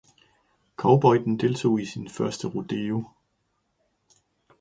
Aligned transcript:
Cowboyen 0.77 1.37
deltog 1.39 1.79
i 1.81 1.85
sit 1.85 2.11
første 2.11 2.47
rodeo 2.47 3.03